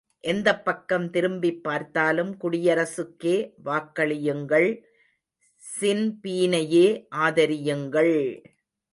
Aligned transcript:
எந்தப் 0.23 0.65
பக்கம் 0.65 1.09
திரும்பிப் 1.09 1.63
பார்த்தாலும், 1.63 2.37
குடியரசுக்கே 2.41 3.35
வாக்களியுங்கள் 3.63 4.67
ஸின்பீனையே 5.63 6.87
ஆதரியுங்கள்! 7.17 8.15